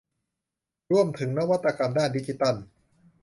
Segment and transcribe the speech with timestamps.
[0.91, 2.55] ร่วมถึงนวัตกรรมด้านดิจิทัล